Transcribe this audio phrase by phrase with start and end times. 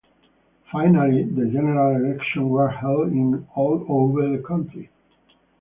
[0.71, 4.89] Finally, the general elections were held in all over the country.